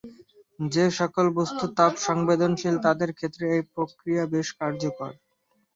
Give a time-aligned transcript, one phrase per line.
[0.59, 5.11] যেসকল বস্তু তাপ সংবেদনশীল তাদের ক্ষেত্রে এই প্রক্রিয়া বেশ কার্যকর।